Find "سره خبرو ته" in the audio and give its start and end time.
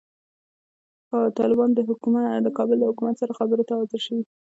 3.21-3.73